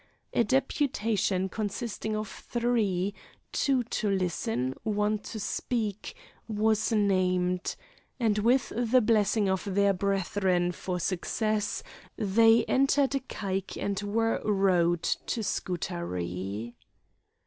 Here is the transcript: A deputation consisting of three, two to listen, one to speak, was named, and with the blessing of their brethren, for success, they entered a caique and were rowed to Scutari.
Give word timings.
A 0.33 0.43
deputation 0.43 1.47
consisting 1.47 2.15
of 2.15 2.27
three, 2.27 3.13
two 3.51 3.83
to 3.83 4.09
listen, 4.09 4.73
one 4.81 5.19
to 5.19 5.39
speak, 5.39 6.15
was 6.47 6.91
named, 6.91 7.75
and 8.19 8.39
with 8.39 8.73
the 8.75 8.99
blessing 8.99 9.47
of 9.47 9.63
their 9.75 9.93
brethren, 9.93 10.71
for 10.71 10.99
success, 10.99 11.83
they 12.17 12.65
entered 12.65 13.13
a 13.13 13.19
caique 13.19 13.77
and 13.77 14.01
were 14.01 14.41
rowed 14.43 15.03
to 15.03 15.43
Scutari. 15.43 16.73